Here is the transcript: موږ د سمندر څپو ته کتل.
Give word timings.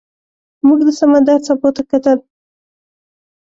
موږ 0.67 0.79
د 0.87 0.89
سمندر 0.99 1.37
څپو 1.45 1.69
ته 1.75 1.81
کتل. 1.91 2.17